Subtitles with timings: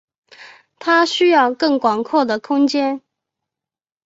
[0.79, 3.03] 他需要更广阔的空间。